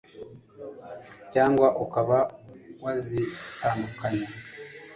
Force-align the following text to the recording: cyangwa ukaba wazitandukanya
cyangwa 1.33 1.67
ukaba 1.83 2.17
wazitandukanya 2.83 4.27